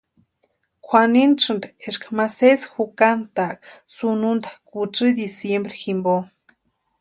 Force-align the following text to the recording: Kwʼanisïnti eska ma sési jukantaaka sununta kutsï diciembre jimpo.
Kwʼanisïnti 0.85 1.67
eska 1.87 2.09
ma 2.17 2.25
sési 2.37 2.65
jukantaaka 2.73 3.67
sununta 3.95 4.51
kutsï 4.69 5.05
diciembre 5.21 5.75
jimpo. 5.81 6.15